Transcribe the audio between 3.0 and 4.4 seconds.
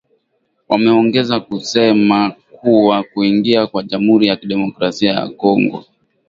kuingia kwa jamhuri ya